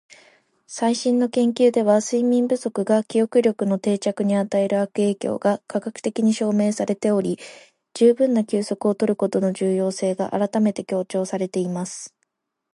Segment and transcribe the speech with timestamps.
[0.65, 7.37] 「最新の研究では、睡眠不足が記憶力の定着に与える悪影響が科学的に証明されており、
[7.93, 12.15] 十分な休息を取ることの重要性が改めて強調されています。」